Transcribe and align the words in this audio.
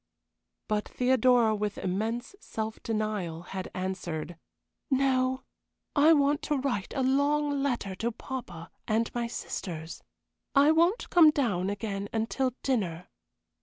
But 0.67 0.87
Theodora, 0.87 1.53
with 1.53 1.77
immense 1.77 2.33
self 2.39 2.81
denial, 2.81 3.43
had 3.43 3.69
answered: 3.75 4.35
"No, 4.89 5.43
I 5.95 6.11
want 6.11 6.41
to 6.41 6.57
write 6.57 6.95
a 6.95 7.03
long 7.03 7.61
letter 7.61 7.93
to 7.97 8.11
papa 8.11 8.71
and 8.87 9.13
my 9.13 9.27
sisters. 9.27 10.01
I 10.55 10.71
won't 10.71 11.11
come 11.11 11.29
down 11.29 11.69
again 11.69 12.09
until 12.11 12.55
dinner." 12.63 13.09